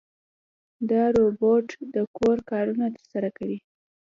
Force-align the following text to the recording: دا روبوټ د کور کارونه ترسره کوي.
دا 0.89 1.03
روبوټ 1.15 1.67
د 1.93 1.95
کور 2.17 2.37
کارونه 2.49 2.85
ترسره 2.95 3.29
کوي. 3.37 3.57